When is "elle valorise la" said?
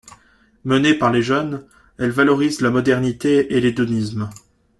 1.99-2.71